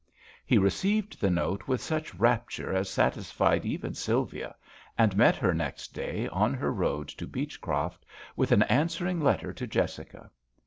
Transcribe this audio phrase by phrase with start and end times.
[0.47, 4.55] He received the note with such rap ture as satisfied even Sylvia,
[4.97, 8.03] and met her next day, on her road to Beechcroft,
[8.35, 10.31] with an answering letter to Jessica.